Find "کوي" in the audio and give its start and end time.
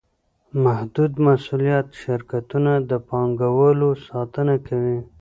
4.67-4.97